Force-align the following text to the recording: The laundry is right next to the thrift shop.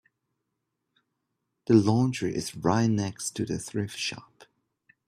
The 1.67 1.75
laundry 1.75 2.35
is 2.35 2.55
right 2.55 2.87
next 2.89 3.35
to 3.35 3.45
the 3.45 3.59
thrift 3.59 3.99
shop. 3.99 4.45